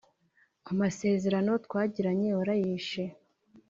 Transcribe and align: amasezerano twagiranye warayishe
amasezerano 0.71 1.51
twagiranye 1.65 2.27
warayishe 2.37 3.03